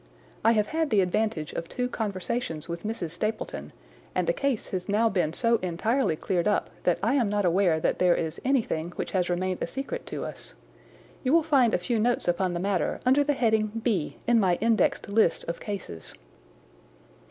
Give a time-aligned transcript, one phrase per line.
[0.43, 3.11] I have had the advantage of two conversations with Mrs.
[3.11, 3.71] Stapleton,
[4.15, 7.79] and the case has now been so entirely cleared up that I am not aware
[7.79, 10.55] that there is anything which has remained a secret to us.
[11.23, 14.55] You will find a few notes upon the matter under the heading B in my
[14.59, 16.15] indexed list of cases."